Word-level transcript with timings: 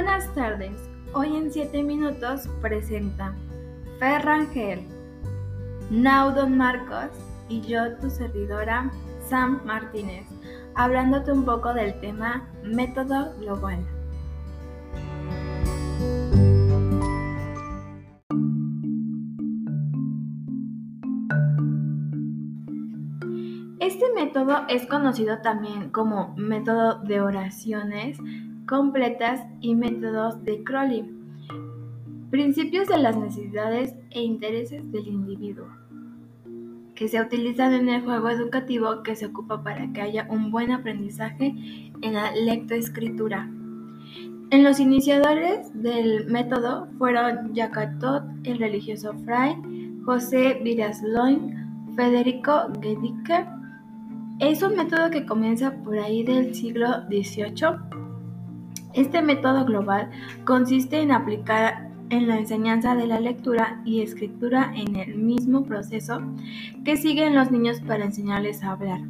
Buenas 0.00 0.32
tardes. 0.32 0.88
Hoy 1.12 1.34
en 1.34 1.50
7 1.50 1.82
minutos 1.82 2.48
presenta 2.62 3.34
Ferrangel, 3.98 4.86
Naudon 5.90 6.56
Marcos 6.56 7.10
y 7.48 7.62
yo, 7.62 7.96
tu 7.96 8.08
servidora, 8.08 8.92
Sam 9.28 9.60
Martínez, 9.64 10.24
hablándote 10.76 11.32
un 11.32 11.44
poco 11.44 11.74
del 11.74 11.98
tema 11.98 12.48
método 12.62 13.34
global. 13.40 13.84
Este 23.80 24.04
método 24.14 24.64
es 24.68 24.86
conocido 24.86 25.38
también 25.42 25.90
como 25.90 26.36
método 26.36 27.00
de 27.00 27.20
oraciones 27.20 28.16
completas 28.68 29.40
y 29.60 29.74
métodos 29.74 30.44
de 30.44 30.62
Crowley. 30.62 31.10
Principios 32.30 32.86
de 32.88 32.98
las 32.98 33.16
necesidades 33.16 33.94
e 34.10 34.22
intereses 34.22 34.92
del 34.92 35.08
individuo 35.08 35.66
que 36.94 37.08
se 37.08 37.20
utilizan 37.20 37.72
en 37.74 37.88
el 37.88 38.02
juego 38.02 38.28
educativo 38.28 39.02
que 39.02 39.16
se 39.16 39.26
ocupa 39.26 39.62
para 39.62 39.90
que 39.92 40.02
haya 40.02 40.26
un 40.28 40.50
buen 40.50 40.72
aprendizaje 40.72 41.54
en 42.02 42.12
la 42.12 42.32
lectoescritura. 42.32 43.48
En 44.50 44.64
los 44.64 44.80
iniciadores 44.80 45.70
del 45.80 46.26
método 46.26 46.88
fueron 46.98 47.54
Jacatot, 47.54 48.24
el 48.44 48.58
religioso 48.58 49.14
Fray, 49.24 49.56
José 50.04 50.60
Virasloin, 50.62 51.94
Federico 51.94 52.66
Gedicke. 52.82 53.46
Es 54.40 54.62
un 54.62 54.76
método 54.76 55.10
que 55.10 55.24
comienza 55.24 55.72
por 55.84 55.98
ahí 55.98 56.24
del 56.24 56.54
siglo 56.54 56.88
XVIII 57.08 58.07
este 58.94 59.22
método 59.22 59.64
global 59.64 60.10
consiste 60.44 61.00
en 61.00 61.12
aplicar 61.12 61.88
en 62.10 62.26
la 62.26 62.38
enseñanza 62.38 62.94
de 62.94 63.06
la 63.06 63.20
lectura 63.20 63.82
y 63.84 64.00
escritura 64.00 64.72
en 64.74 64.96
el 64.96 65.16
mismo 65.16 65.64
proceso 65.64 66.20
que 66.84 66.96
siguen 66.96 67.34
los 67.34 67.50
niños 67.50 67.80
para 67.80 68.04
enseñarles 68.04 68.62
a 68.62 68.72
hablar. 68.72 69.00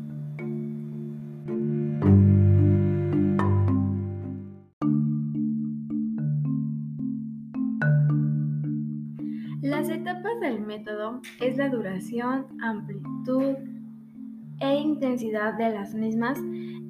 Las 9.63 9.89
etapas 9.91 10.41
del 10.41 10.61
método 10.61 11.21
es 11.41 11.57
la 11.57 11.69
duración, 11.69 12.47
amplitud 12.63 13.55
e 14.61 14.75
intensidad 14.75 15.55
de 15.55 15.71
las 15.71 15.95
mismas 15.95 16.39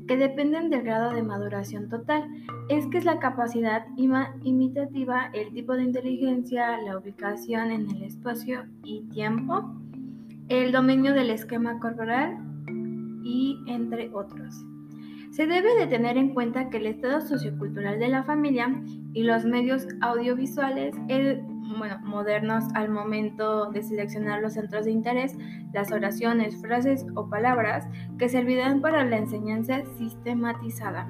que 0.08 0.16
dependen 0.16 0.70
del 0.70 0.82
grado 0.82 1.12
de 1.12 1.22
maduración 1.22 1.88
total. 1.88 2.24
Es 2.68 2.86
que 2.86 2.98
es 2.98 3.04
la 3.04 3.18
capacidad 3.20 3.86
imitativa, 3.96 5.30
el 5.34 5.52
tipo 5.52 5.74
de 5.74 5.84
inteligencia, 5.84 6.80
la 6.80 6.98
ubicación 6.98 7.70
en 7.70 7.90
el 7.90 8.02
espacio 8.02 8.64
y 8.82 9.02
tiempo, 9.10 9.70
el 10.48 10.72
dominio 10.72 11.12
del 11.12 11.30
esquema 11.30 11.78
corporal 11.78 12.38
y 13.22 13.62
entre 13.66 14.10
otros. 14.14 14.64
Se 15.30 15.46
debe 15.46 15.76
de 15.76 15.86
tener 15.86 16.16
en 16.16 16.32
cuenta 16.32 16.70
que 16.70 16.78
el 16.78 16.86
estado 16.86 17.20
sociocultural 17.20 17.98
de 17.98 18.08
la 18.08 18.24
familia 18.24 18.82
y 19.12 19.22
los 19.22 19.44
medios 19.44 19.86
audiovisuales, 20.00 20.96
bueno, 21.76 21.98
modernos 22.02 22.64
al 22.74 22.88
momento 22.88 23.70
de 23.70 23.82
seleccionar 23.82 24.40
los 24.40 24.54
centros 24.54 24.86
de 24.86 24.92
interés, 24.92 25.36
las 25.72 25.92
oraciones, 25.92 26.60
frases 26.60 27.04
o 27.14 27.28
palabras 27.28 27.86
que 28.18 28.28
servirán 28.28 28.80
para 28.80 29.04
la 29.04 29.18
enseñanza 29.18 29.82
sistematizada 29.98 31.08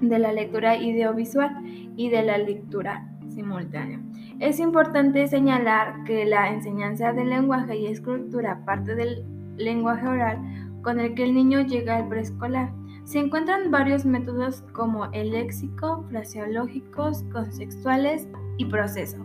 de 0.00 0.18
la 0.18 0.32
lectura 0.32 0.72
audiovisual 0.72 1.56
y 1.96 2.10
de 2.10 2.22
la 2.22 2.38
lectura 2.38 3.08
simultánea. 3.28 4.00
Es 4.40 4.60
importante 4.60 5.26
señalar 5.28 6.04
que 6.04 6.24
la 6.24 6.50
enseñanza 6.50 7.12
del 7.12 7.30
lenguaje 7.30 7.76
y 7.76 7.86
escritura 7.86 8.64
parte 8.64 8.94
del 8.94 9.24
lenguaje 9.56 10.06
oral 10.06 10.38
con 10.82 11.00
el 11.00 11.14
que 11.14 11.24
el 11.24 11.34
niño 11.34 11.62
llega 11.62 11.96
al 11.96 12.08
preescolar. 12.08 12.72
Se 13.04 13.18
encuentran 13.18 13.70
varios 13.70 14.04
métodos 14.04 14.62
como 14.72 15.06
el 15.12 15.30
léxico, 15.30 16.04
fraseológicos, 16.10 17.22
contextuales 17.32 18.28
y 18.58 18.66
proceso. 18.66 19.24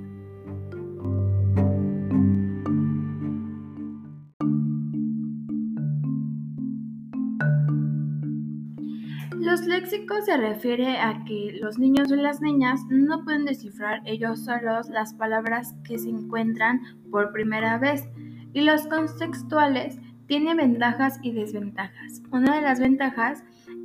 Los 9.69 9.81
léxicos 9.81 10.25
se 10.25 10.35
refiere 10.35 10.97
a 10.97 11.23
que 11.25 11.55
los 11.61 11.77
niños 11.77 12.11
o 12.11 12.15
las 12.15 12.41
niñas 12.41 12.81
no 12.89 13.23
pueden 13.23 13.45
descifrar 13.45 14.01
ellos 14.03 14.43
solos 14.43 14.89
las 14.89 15.13
palabras 15.13 15.75
que 15.83 15.99
se 15.99 16.09
encuentran 16.09 16.81
por 17.11 17.31
primera 17.31 17.77
vez 17.77 18.03
y 18.51 18.61
los 18.61 18.87
contextuales 18.87 19.99
tienen 20.25 20.57
ventajas 20.57 21.19
y 21.21 21.33
desventajas. 21.33 22.23
Una 22.31 22.55
de 22.55 22.63
las 22.63 22.79
ventajas 22.79 23.43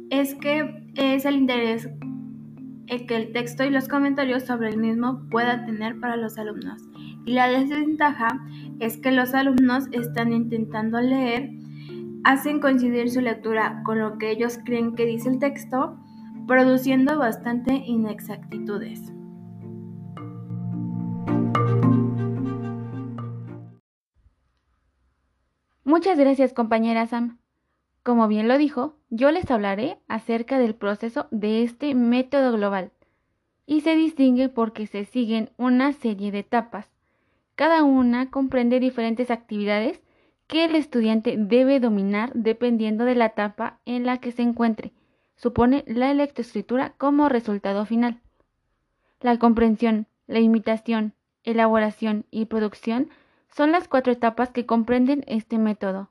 es 0.09 0.35
que 0.37 0.91
es 0.95 1.27
el 1.27 1.35
interés 1.37 1.91
que 2.87 3.17
el 3.17 3.33
texto 3.33 3.65
y 3.65 3.71
los 3.71 3.87
comentarios 3.87 4.45
sobre 4.45 4.71
el 4.71 4.79
mismo 4.79 5.29
pueda 5.31 5.67
tener 5.67 6.01
para 6.01 6.17
los 6.17 6.39
alumnos. 6.39 6.81
Y 7.27 7.33
la 7.33 7.49
desventaja 7.49 8.41
es 8.81 8.97
que 8.97 9.13
los 9.13 9.35
alumnos 9.35 9.85
están 9.93 10.33
intentando 10.33 11.01
leer 11.01 11.51
hacen 12.25 12.59
coincidir 12.59 13.11
su 13.11 13.21
lectura 13.21 13.83
con 13.85 13.99
lo 13.99 14.19
que 14.19 14.31
ellos 14.31 14.59
creen 14.65 14.95
que 14.95 15.05
dice 15.05 15.29
el 15.29 15.39
texto, 15.39 15.99
produciendo 16.47 17.19
bastante 17.19 17.75
inexactitudes. 17.75 19.13
Muchas 25.85 26.19
gracias 26.19 26.55
compañera 26.55 27.07
Sam. 27.07 27.39
Como 28.03 28.27
bien 28.27 28.49
lo 28.49 28.59
dijo, 28.59 28.97
yo 29.11 29.31
les 29.31 29.51
hablaré 29.51 29.99
acerca 30.09 30.59
del 30.59 30.75
proceso 30.75 31.29
de 31.31 31.63
este 31.63 31.95
método 31.95 32.53
global 32.53 32.91
y 33.67 33.83
se 33.83 33.97
distingue 33.97 34.49
porque 34.49 34.87
se 34.87 35.05
siguen 35.05 35.51
una 35.57 35.93
serie 35.93 36.33
de 36.33 36.41
etapas. 36.41 36.91
Cada 37.55 37.85
una 37.85 38.31
comprende 38.31 38.81
diferentes 38.81 39.31
actividades 39.31 40.04
el 40.59 40.75
estudiante 40.75 41.37
debe 41.39 41.81
dominar 41.81 42.33
dependiendo 42.35 43.05
de 43.05 43.15
la 43.15 43.27
etapa 43.27 43.79
en 43.85 44.07
la 44.07 44.19
que 44.19 44.33
se 44.33 44.43
encuentre. 44.43 44.93
Supone 45.37 45.85
la 45.87 46.13
lectoescritura 46.15 46.95
como 46.97 47.29
resultado 47.29 47.85
final. 47.87 48.21
La 49.21 49.39
comprensión, 49.39 50.07
la 50.27 50.41
imitación, 50.41 51.15
elaboración 51.45 52.27
y 52.31 52.45
producción 52.47 53.09
son 53.51 53.73
las 53.73 53.89
cuatro 53.89 54.13
etapas 54.13 54.51
que 54.51 54.67
comprenden 54.67 55.25
este 55.27 55.59
método, 55.59 56.11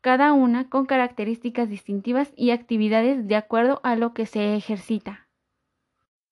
cada 0.00 0.32
una 0.32 0.68
con 0.68 0.86
características 0.86 1.68
distintivas 1.68 2.32
y 2.36 2.50
actividades 2.50 3.26
de 3.26 3.36
acuerdo 3.36 3.80
a 3.84 3.96
lo 3.96 4.14
que 4.14 4.26
se 4.26 4.56
ejercita. 4.56 5.26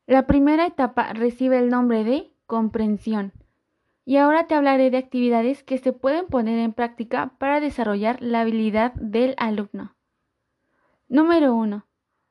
La 0.07 0.27
primera 0.27 0.67
etapa 0.67 1.13
recibe 1.13 1.59
el 1.59 1.71
nombre 1.71 2.05
de 2.05 2.33
comprensión 2.47 3.33
y 4.05 4.17
ahora 4.17 4.47
te 4.47 4.55
hablaré 4.55 4.91
de 4.91 4.99
actividades 4.99 5.63
que 5.63 5.79
se 5.79 5.93
pueden 5.93 6.27
poner 6.27 6.59
en 6.59 6.73
práctica 6.73 7.35
para 7.39 7.61
desarrollar 7.61 8.21
la 8.21 8.41
habilidad 8.41 8.93
del 8.95 9.35
alumno. 9.39 9.95
Número 11.09 11.55
1. 11.55 11.87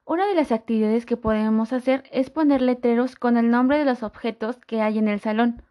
Una 0.06 0.26
de 0.26 0.36
las 0.36 0.52
actividades 0.52 1.06
que 1.06 1.18
podemos 1.18 1.72
hacer 1.72 2.04
es 2.12 2.30
poner 2.30 2.62
letreros 2.62 3.16
con 3.16 3.38
el 3.38 3.52
nombre 3.52 3.78
de 3.78 3.86
los 3.86 4.02
objetos 4.02 4.58
que 4.58 4.82
hay 4.82 4.98
en 4.98 5.08
el 5.08 5.20
salón. 5.20 5.62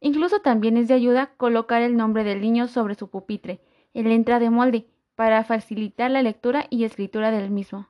Incluso 0.00 0.40
también 0.40 0.76
es 0.76 0.88
de 0.88 0.94
ayuda 0.94 1.34
colocar 1.36 1.82
el 1.82 1.96
nombre 1.96 2.24
del 2.24 2.40
niño 2.40 2.66
sobre 2.66 2.94
su 2.94 3.08
pupitre, 3.08 3.60
en 3.94 4.08
la 4.08 4.14
entrada 4.14 4.40
de 4.40 4.50
molde, 4.50 4.86
para 5.14 5.44
facilitar 5.44 6.10
la 6.10 6.22
lectura 6.22 6.66
y 6.70 6.84
escritura 6.84 7.30
del 7.30 7.50
mismo. 7.50 7.88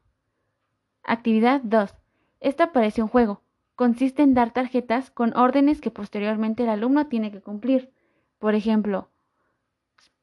Actividad 1.03 1.63
2. 1.65 1.95
Esta 2.41 2.73
parece 2.73 3.03
un 3.03 3.09
juego, 3.09 3.43
consiste 3.79 4.25
en 4.25 4.35
dar 4.35 4.51
tarjetas 4.51 5.13
con 5.13 5.37
órdenes 5.37 5.81
que 5.81 5.93
posteriormente 5.93 6.65
el 6.65 6.69
alumno 6.69 7.07
tiene 7.07 7.31
que 7.31 7.41
cumplir. 7.41 7.93
Por 8.41 8.57
ejemplo, 8.57 9.09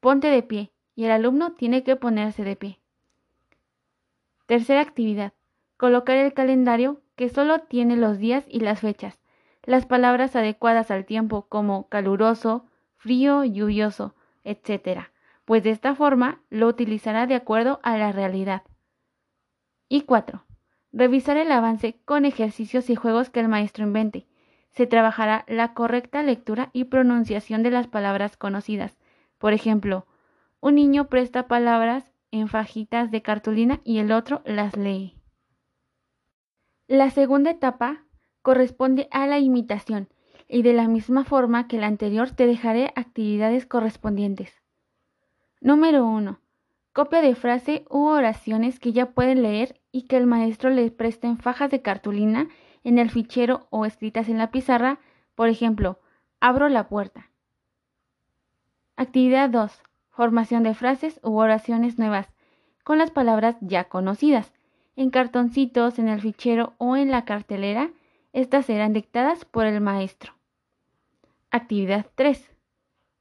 ponte 0.01 0.27
de 0.27 0.43
pie 0.43 0.73
y 0.93 1.05
el 1.05 1.11
alumno 1.11 1.53
tiene 1.53 1.81
que 1.81 1.95
ponerse 1.95 2.43
de 2.43 2.57
pie. 2.57 2.81
Tercera 4.45 4.81
actividad. 4.81 5.31
Colocar 5.77 6.17
el 6.17 6.33
calendario 6.33 6.99
que 7.15 7.29
solo 7.29 7.59
tiene 7.59 7.95
los 7.95 8.17
días 8.17 8.43
y 8.49 8.59
las 8.59 8.81
fechas, 8.81 9.21
las 9.63 9.85
palabras 9.85 10.35
adecuadas 10.35 10.91
al 10.91 11.05
tiempo 11.05 11.43
como 11.47 11.87
caluroso, 11.87 12.65
frío, 12.97 13.45
lluvioso, 13.45 14.15
etc., 14.43 15.03
pues 15.45 15.63
de 15.63 15.69
esta 15.69 15.95
forma 15.95 16.41
lo 16.49 16.67
utilizará 16.67 17.25
de 17.25 17.35
acuerdo 17.35 17.79
a 17.83 17.97
la 17.97 18.11
realidad. 18.11 18.63
Y 19.87 20.01
4. 20.01 20.43
Revisar 20.97 21.35
el 21.35 21.51
avance 21.51 21.99
con 22.05 22.23
ejercicios 22.23 22.89
y 22.89 22.95
juegos 22.95 23.29
que 23.29 23.41
el 23.41 23.49
maestro 23.49 23.83
invente. 23.83 24.27
Se 24.69 24.87
trabajará 24.87 25.43
la 25.49 25.73
correcta 25.73 26.23
lectura 26.23 26.69
y 26.71 26.85
pronunciación 26.85 27.63
de 27.63 27.71
las 27.71 27.87
palabras 27.87 28.37
conocidas. 28.37 28.97
Por 29.37 29.51
ejemplo, 29.51 30.07
un 30.61 30.75
niño 30.75 31.09
presta 31.09 31.49
palabras 31.49 32.13
en 32.31 32.47
fajitas 32.47 33.11
de 33.11 33.21
cartulina 33.21 33.81
y 33.83 33.97
el 33.97 34.13
otro 34.13 34.41
las 34.45 34.77
lee. 34.77 35.19
La 36.87 37.09
segunda 37.09 37.51
etapa 37.51 38.05
corresponde 38.41 39.09
a 39.11 39.27
la 39.27 39.39
imitación 39.39 40.07
y 40.47 40.61
de 40.61 40.71
la 40.71 40.87
misma 40.87 41.25
forma 41.25 41.67
que 41.67 41.77
la 41.77 41.87
anterior 41.87 42.31
te 42.31 42.47
dejaré 42.47 42.93
actividades 42.95 43.65
correspondientes. 43.65 44.61
Número 45.59 46.05
1. 46.05 46.39
Copia 46.95 47.21
de 47.21 47.35
frase 47.35 47.83
u 47.89 48.05
oraciones 48.05 48.79
que 48.79 48.93
ya 48.93 49.07
pueden 49.07 49.43
leer 49.43 49.81
y 49.91 50.03
que 50.03 50.15
el 50.15 50.27
maestro 50.27 50.69
les 50.69 50.91
preste 50.91 51.27
en 51.27 51.37
fajas 51.37 51.69
de 51.69 51.81
cartulina 51.81 52.47
en 52.85 52.99
el 52.99 53.09
fichero 53.09 53.67
o 53.69 53.85
escritas 53.85 54.29
en 54.29 54.37
la 54.37 54.49
pizarra, 54.49 54.99
por 55.35 55.49
ejemplo, 55.49 55.99
abro 56.39 56.69
la 56.69 56.87
puerta. 56.87 57.29
Actividad 58.95 59.49
2. 59.49 59.77
Formación 60.09 60.63
de 60.63 60.73
frases 60.73 61.19
u 61.21 61.35
oraciones 61.35 61.99
nuevas 61.99 62.29
con 62.85 62.97
las 62.97 63.11
palabras 63.11 63.57
ya 63.59 63.89
conocidas. 63.89 64.53
En 64.95 65.09
cartoncitos, 65.09 65.99
en 65.99 66.07
el 66.07 66.21
fichero 66.21 66.75
o 66.77 66.95
en 66.95 67.11
la 67.11 67.25
cartelera, 67.25 67.91
estas 68.31 68.67
serán 68.67 68.93
dictadas 68.93 69.43
por 69.43 69.65
el 69.65 69.81
maestro. 69.81 70.31
Actividad 71.51 72.05
3. 72.15 72.49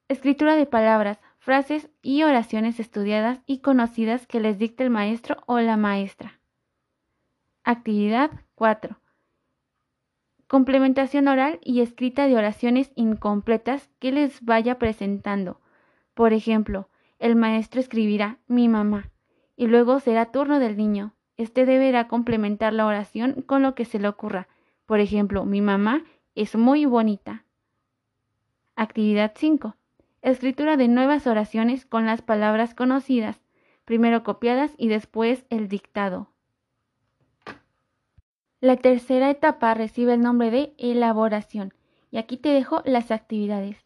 Escritura 0.06 0.54
de 0.54 0.66
palabras, 0.66 1.18
frases 1.44 1.90
y 2.00 2.22
oraciones 2.22 2.80
estudiadas 2.80 3.42
y 3.44 3.58
conocidas 3.58 4.26
que 4.26 4.40
les 4.40 4.58
dicte 4.58 4.82
el 4.82 4.88
maestro 4.88 5.36
o 5.44 5.60
la 5.60 5.76
maestra. 5.76 6.40
Actividad 7.64 8.30
4. 8.54 8.98
Complementación 10.48 11.28
oral 11.28 11.60
y 11.62 11.82
escrita 11.82 12.26
de 12.26 12.36
oraciones 12.38 12.92
incompletas 12.94 13.90
que 13.98 14.10
les 14.10 14.42
vaya 14.42 14.78
presentando. 14.78 15.60
Por 16.14 16.32
ejemplo, 16.32 16.88
el 17.18 17.36
maestro 17.36 17.78
escribirá 17.78 18.38
mi 18.46 18.68
mamá 18.68 19.10
y 19.54 19.66
luego 19.66 20.00
será 20.00 20.32
turno 20.32 20.58
del 20.58 20.78
niño. 20.78 21.12
Este 21.36 21.66
deberá 21.66 22.08
complementar 22.08 22.72
la 22.72 22.86
oración 22.86 23.42
con 23.42 23.60
lo 23.60 23.74
que 23.74 23.84
se 23.84 23.98
le 23.98 24.08
ocurra. 24.08 24.48
Por 24.86 24.98
ejemplo, 24.98 25.44
mi 25.44 25.60
mamá 25.60 26.04
es 26.34 26.56
muy 26.56 26.86
bonita. 26.86 27.44
Actividad 28.76 29.34
5. 29.36 29.76
Escritura 30.24 30.78
de 30.78 30.88
nuevas 30.88 31.26
oraciones 31.26 31.84
con 31.84 32.06
las 32.06 32.22
palabras 32.22 32.72
conocidas, 32.72 33.42
primero 33.84 34.24
copiadas 34.24 34.72
y 34.78 34.88
después 34.88 35.44
el 35.50 35.68
dictado. 35.68 36.30
La 38.58 38.78
tercera 38.78 39.28
etapa 39.28 39.74
recibe 39.74 40.14
el 40.14 40.22
nombre 40.22 40.50
de 40.50 40.74
elaboración 40.78 41.74
y 42.10 42.16
aquí 42.16 42.38
te 42.38 42.48
dejo 42.48 42.80
las 42.86 43.10
actividades. 43.10 43.76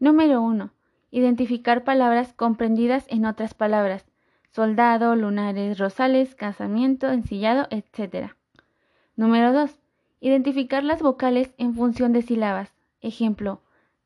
Número 0.00 0.42
1. 0.42 0.72
Identificar 1.12 1.84
palabras 1.84 2.32
comprendidas 2.32 3.06
en 3.08 3.24
otras 3.24 3.54
palabras. 3.54 4.06
Soldado, 4.50 5.14
lunares, 5.14 5.78
rosales, 5.78 6.34
casamiento, 6.34 7.10
ensillado, 7.10 7.68
etc. 7.70 8.32
Número 9.14 9.52
2. 9.52 9.78
Identificar 10.18 10.82
las 10.82 11.00
vocales 11.00 11.54
en 11.58 11.76
función 11.76 12.12
de 12.12 12.22
sílabas. 12.22 12.74
Ejemplo, 13.00 13.60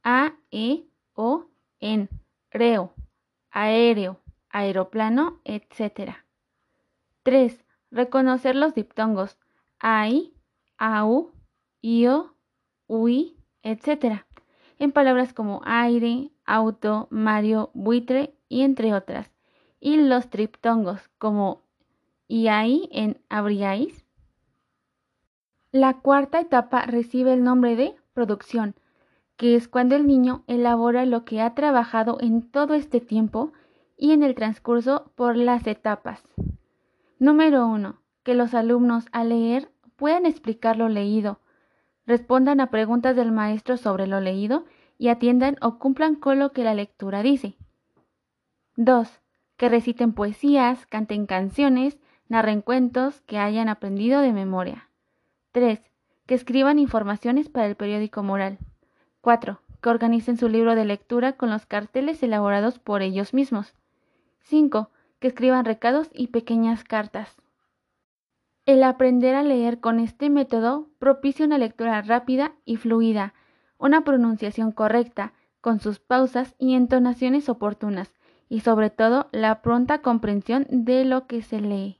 a, 0.05 0.35
e, 0.51 0.85
o, 1.15 1.47
en, 1.81 2.09
reo, 2.51 2.95
aéreo, 3.51 4.21
aeroplano, 4.51 5.41
etc. 5.45 6.17
3. 7.23 7.65
Reconocer 7.91 8.55
los 8.55 8.75
diptongos 8.75 9.39
ai, 9.81 10.35
au, 10.79 11.33
io, 11.81 12.37
ui, 12.87 13.37
etc. 13.63 14.25
En 14.79 14.93
palabras 14.93 15.33
como 15.33 15.63
aire, 15.65 16.31
auto, 16.45 17.09
Mario, 17.11 17.71
buitre 17.75 18.35
y 18.49 18.63
entre 18.63 18.95
otras. 18.95 19.31
Y 19.81 19.97
los 19.97 20.29
triptongos 20.31 21.09
como 21.19 21.63
iai 22.29 22.89
en 22.93 23.21
abriáis. 23.29 24.05
La 25.73 26.01
cuarta 26.01 26.41
etapa 26.41 26.83
recibe 26.83 27.33
el 27.33 27.45
nombre 27.45 27.77
de 27.77 27.97
producción, 28.13 28.75
que 29.41 29.57
es 29.57 29.69
cuando 29.69 29.97
el 29.97 30.07
niño 30.07 30.45
elabora 30.49 31.07
lo 31.07 31.25
que 31.25 31.41
ha 31.41 31.55
trabajado 31.55 32.19
en 32.21 32.43
todo 32.43 32.75
este 32.75 33.01
tiempo 33.01 33.55
y 33.97 34.13
en 34.13 34.23
el 34.23 34.35
transcurso 34.35 35.13
por 35.15 35.35
las 35.35 35.67
etapas. 35.67 36.23
Número 37.19 37.67
1 37.67 38.03
que 38.23 38.35
los 38.35 38.53
alumnos 38.53 39.07
al 39.13 39.31
leer 39.31 39.73
puedan 39.97 40.27
explicar 40.27 40.77
lo 40.77 40.91
leído, 40.91 41.41
respondan 42.05 42.61
a 42.61 42.71
preguntas 42.71 43.17
del 43.17 43.33
maestro 43.33 43.79
sobre 43.79 44.07
lo 44.07 44.21
leído 44.21 44.67
y 44.99 45.09
atiendan 45.09 45.57
o 45.63 45.79
cumplan 45.79 46.17
con 46.17 46.39
lo 46.39 46.53
que 46.53 46.63
la 46.63 46.75
lectura 46.75 47.23
dice. 47.23 47.57
2. 48.77 49.23
Que 49.57 49.71
reciten 49.71 50.13
poesías, 50.13 50.85
canten 50.85 51.25
canciones, 51.25 51.99
narren 52.29 52.61
cuentos 52.61 53.23
que 53.23 53.39
hayan 53.39 53.71
aprendido 53.71 54.21
de 54.21 54.35
memoria. 54.35 54.91
3. 55.53 55.81
Que 56.27 56.35
escriban 56.35 56.79
informaciones 56.79 57.49
para 57.49 57.69
el 57.69 57.77
periódico 57.77 58.23
moral. 58.23 58.59
4. 59.21 59.61
Que 59.81 59.89
organicen 59.89 60.37
su 60.37 60.49
libro 60.49 60.75
de 60.75 60.85
lectura 60.85 61.35
con 61.35 61.51
los 61.51 61.67
carteles 61.67 62.23
elaborados 62.23 62.79
por 62.79 63.03
ellos 63.03 63.35
mismos. 63.35 63.75
5. 64.41 64.91
Que 65.19 65.29
escriban 65.29 65.65
recados 65.65 66.11
y 66.13 66.29
pequeñas 66.29 66.85
cartas. 66.85 67.37
El 68.67 68.83
aprender 68.83 69.35
a 69.35 69.43
leer 69.43 69.81
con 69.81 69.99
este 70.01 70.31
método 70.31 70.89
propicia 70.99 71.47
una 71.47 71.59
lectura 71.59 72.03
rápida 72.03 72.53
y 72.65 72.77
fluida, 72.77 73.35
una 73.79 74.05
pronunciación 74.05 74.73
correcta, 74.73 75.33
con 75.61 75.81
sus 75.81 75.99
pausas 75.99 76.55
y 76.59 76.75
entonaciones 76.75 77.49
oportunas, 77.49 78.15
y 78.49 78.61
sobre 78.61 78.91
todo 78.91 79.29
la 79.33 79.63
pronta 79.63 80.03
comprensión 80.03 80.67
de 80.71 81.05
lo 81.05 81.27
que 81.27 81.43
se 81.43 81.61
lee. 81.61 81.99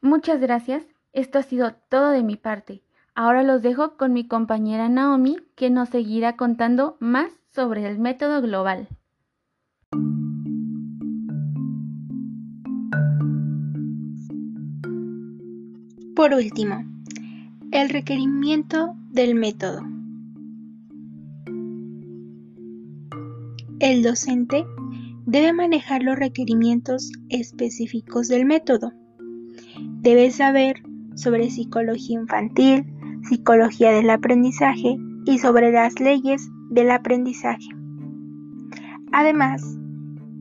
Muchas 0.00 0.40
gracias, 0.40 0.86
esto 1.12 1.38
ha 1.38 1.42
sido 1.42 1.74
todo 1.88 2.10
de 2.10 2.22
mi 2.22 2.36
parte. 2.36 2.82
Ahora 3.20 3.42
los 3.42 3.62
dejo 3.62 3.96
con 3.96 4.12
mi 4.12 4.28
compañera 4.28 4.88
Naomi, 4.88 5.38
que 5.56 5.70
nos 5.70 5.88
seguirá 5.88 6.36
contando 6.36 6.96
más 7.00 7.32
sobre 7.52 7.84
el 7.84 7.98
método 7.98 8.40
global. 8.40 8.86
Por 16.14 16.32
último, 16.32 16.84
el 17.72 17.88
requerimiento 17.88 18.94
del 19.10 19.34
método. 19.34 19.82
El 23.80 24.04
docente 24.04 24.64
debe 25.26 25.52
manejar 25.52 26.04
los 26.04 26.16
requerimientos 26.16 27.10
específicos 27.30 28.28
del 28.28 28.44
método. 28.44 28.92
Debe 30.02 30.30
saber 30.30 30.84
sobre 31.16 31.50
psicología 31.50 32.20
infantil, 32.20 32.94
psicología 33.28 33.92
del 33.92 34.10
aprendizaje 34.10 34.96
y 35.24 35.38
sobre 35.38 35.70
las 35.70 36.00
leyes 36.00 36.50
del 36.70 36.90
aprendizaje. 36.90 37.68
Además, 39.12 39.78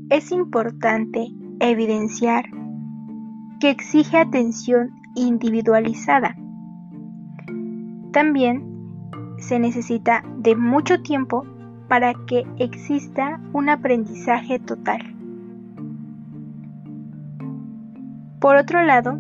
es 0.10 0.32
importante 0.32 1.28
evidenciar 1.60 2.46
que 3.60 3.70
exige 3.70 4.18
atención 4.18 4.92
individualizada. 5.16 6.36
También 8.14 8.64
se 9.40 9.60
necesita 9.60 10.24
de 10.38 10.56
mucho 10.56 11.02
tiempo 11.02 11.46
para 11.88 12.14
que 12.26 12.46
exista 12.58 13.42
un 13.54 13.70
aprendizaje 13.70 14.60
total. 14.60 15.02
Por 18.40 18.56
otro 18.56 18.84
lado, 18.84 19.20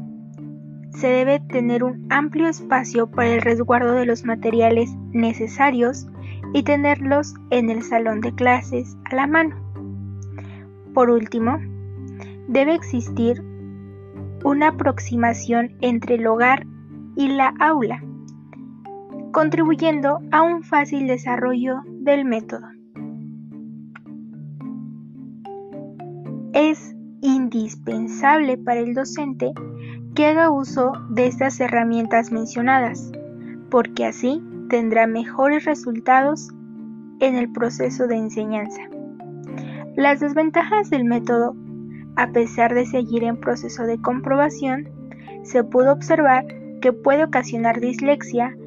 se 0.97 1.07
debe 1.07 1.39
tener 1.39 1.83
un 1.83 2.07
amplio 2.09 2.47
espacio 2.47 3.09
para 3.09 3.29
el 3.29 3.41
resguardo 3.41 3.93
de 3.93 4.07
los 4.07 4.25
materiales 4.25 4.89
necesarios 5.11 6.07
y 6.53 6.63
tenerlos 6.63 7.35
en 7.51 7.69
el 7.69 7.83
salón 7.83 8.19
de 8.19 8.33
clases 8.33 8.97
a 9.05 9.15
la 9.15 9.27
mano. 9.27 9.55
Por 10.95 11.11
último, 11.11 11.59
debe 12.47 12.73
existir 12.73 13.43
una 14.43 14.69
aproximación 14.69 15.77
entre 15.81 16.15
el 16.15 16.25
hogar 16.25 16.65
y 17.15 17.27
la 17.27 17.53
aula, 17.59 18.03
contribuyendo 19.33 20.19
a 20.31 20.41
un 20.41 20.63
fácil 20.63 21.05
desarrollo 21.05 21.81
del 21.85 22.25
método. 22.25 22.67
Es 26.53 26.95
indispensable 27.21 28.57
para 28.57 28.79
el 28.79 28.95
docente 28.95 29.53
que 30.17 30.25
haga 30.25 30.49
uso 30.49 30.91
de 31.09 31.27
estas 31.27 31.59
herramientas 31.61 32.31
mencionadas, 32.31 33.11
porque 33.69 34.03
así 34.05 34.43
tendrá 34.67 35.07
mejores 35.07 35.63
resultados 35.63 36.49
en 37.19 37.35
el 37.35 37.51
proceso 37.53 38.07
de 38.07 38.15
enseñanza. 38.17 38.81
Las 39.95 40.19
desventajas 40.19 40.89
del 40.89 41.05
método 41.05 41.55
a 42.17 42.31
pesar 42.31 42.73
de 42.73 42.87
seguir 42.87 43.23
en 43.23 43.37
proceso 43.37 43.83
de 43.83 44.01
comprobación, 44.01 44.89
se 45.43 45.63
pudo 45.63 45.93
observar 45.93 46.45
que 46.81 46.91
puede 46.91 47.23
ocasionar 47.23 47.79
dislexia 47.79 48.57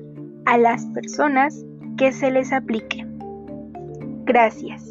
a 0.47 0.57
las 0.57 0.87
personas 0.87 1.65
que 1.99 2.13
se 2.13 2.31
les 2.31 2.53
aplique. 2.53 3.05
Gracias. 4.25 4.90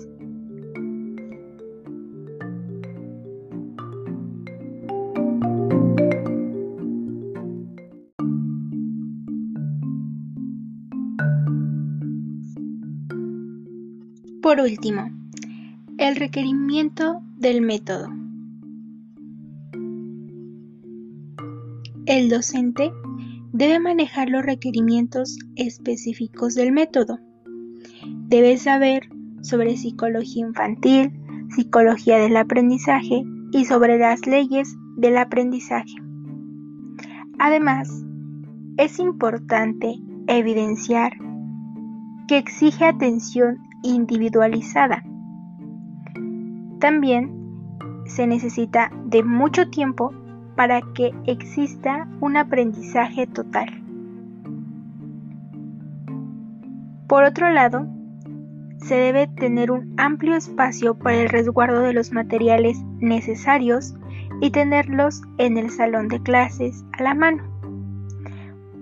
Por 14.49 14.61
último, 14.61 15.11
el 15.99 16.15
requerimiento 16.15 17.21
del 17.37 17.61
método. 17.61 18.07
El 22.07 22.29
docente 22.29 22.91
debe 23.53 23.79
manejar 23.79 24.27
los 24.27 24.43
requerimientos 24.43 25.37
específicos 25.55 26.55
del 26.55 26.71
método. 26.71 27.19
Debe 28.27 28.57
saber 28.57 29.07
sobre 29.43 29.77
psicología 29.77 30.47
infantil, 30.47 31.11
psicología 31.55 32.17
del 32.17 32.35
aprendizaje 32.35 33.21
y 33.51 33.65
sobre 33.65 33.99
las 33.99 34.25
leyes 34.25 34.75
del 34.97 35.19
aprendizaje. 35.19 35.93
Además, 37.37 38.03
es 38.77 38.97
importante 38.97 39.93
evidenciar 40.25 41.11
que 42.27 42.39
exige 42.39 42.85
atención 42.85 43.68
individualizada. 43.83 45.03
También 46.79 47.39
se 48.05 48.27
necesita 48.27 48.91
de 49.05 49.23
mucho 49.23 49.69
tiempo 49.69 50.13
para 50.55 50.81
que 50.93 51.13
exista 51.25 52.07
un 52.19 52.37
aprendizaje 52.37 53.27
total. 53.27 53.69
Por 57.07 57.23
otro 57.23 57.49
lado, 57.49 57.87
se 58.77 58.95
debe 58.95 59.27
tener 59.27 59.71
un 59.71 59.93
amplio 59.97 60.35
espacio 60.35 60.97
para 60.97 61.17
el 61.17 61.29
resguardo 61.29 61.81
de 61.81 61.93
los 61.93 62.11
materiales 62.11 62.77
necesarios 62.99 63.95
y 64.41 64.51
tenerlos 64.51 65.21
en 65.37 65.57
el 65.57 65.69
salón 65.69 66.07
de 66.07 66.21
clases 66.21 66.83
a 66.97 67.03
la 67.03 67.13
mano. 67.13 67.43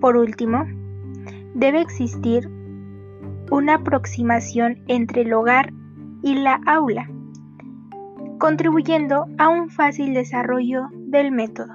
Por 0.00 0.16
último, 0.16 0.64
debe 1.54 1.80
existir 1.80 2.48
una 3.50 3.74
aproximación 3.76 4.78
entre 4.86 5.22
el 5.22 5.32
hogar 5.32 5.72
y 6.22 6.34
la 6.34 6.60
aula 6.66 7.08
contribuyendo 8.38 9.26
a 9.36 9.48
un 9.48 9.68
fácil 9.68 10.14
desarrollo 10.14 10.88
del 10.92 11.32
método. 11.32 11.74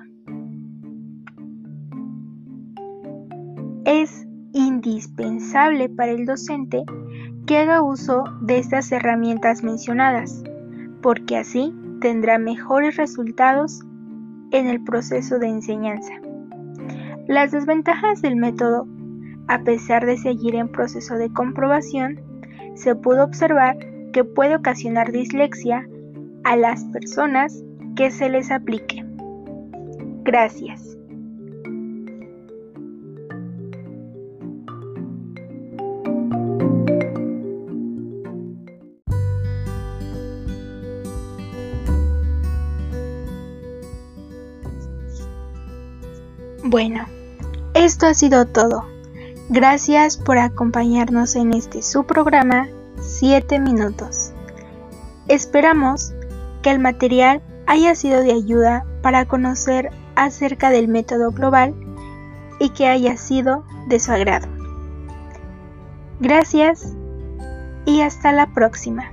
Es 3.86 4.26
indispensable 4.54 5.90
para 5.90 6.12
el 6.12 6.26
docente 6.26 6.84
que 7.46 7.58
haga 7.58 7.82
uso 7.82 8.24
de 8.42 8.60
estas 8.60 8.92
herramientas 8.92 9.64
mencionadas, 9.64 10.44
porque 11.02 11.38
así 11.38 11.76
tendrá 12.00 12.38
mejores 12.38 12.96
resultados 12.96 13.82
en 14.52 14.68
el 14.68 14.82
proceso 14.84 15.40
de 15.40 15.48
enseñanza. 15.48 16.14
Las 17.28 17.52
desventajas 17.52 18.22
del 18.22 18.38
método, 18.38 18.88
a 19.48 19.64
pesar 19.64 20.06
de 20.06 20.18
seguir 20.18 20.56
en 20.56 20.70
proceso 20.70 21.16
de 21.16 21.32
comprobación, 21.32 22.22
se 22.76 22.96
pudo 22.96 23.24
observar 23.24 23.78
que 24.12 24.24
puede 24.24 24.56
ocasionar 24.56 25.12
dislexia 25.12 25.88
a 26.44 26.56
las 26.56 26.84
personas 26.86 27.64
que 27.96 28.12
se 28.12 28.30
les 28.30 28.52
aplique. 28.52 29.06
Gracias. 30.24 30.98
Bueno, 46.66 47.06
esto 47.76 48.08
ha 48.08 48.14
sido 48.16 48.46
todo. 48.48 48.93
Gracias 49.50 50.18
por 50.18 50.38
acompañarnos 50.38 51.36
en 51.36 51.54
este 51.54 51.82
su 51.82 52.06
programa 52.06 52.68
7 53.02 53.60
minutos. 53.60 54.32
Esperamos 55.28 56.14
que 56.62 56.72
el 56.72 56.80
material 56.80 57.42
haya 57.68 57.94
sido 57.96 58.22
de 58.22 58.32
ayuda 58.32 58.86
para 59.02 59.26
conocer 59.26 59.92
acerca 60.16 60.70
del 60.70 60.88
método 60.88 61.32
global 61.32 61.76
y 62.60 62.70
que 62.70 62.88
haya 62.88 63.18
sido 63.18 63.66
de 63.88 64.00
su 64.00 64.12
agrado. 64.12 64.48
Gracias 66.20 66.94
y 67.86 68.02
hasta 68.02 68.32
la 68.32 68.48
próxima. 68.54 69.13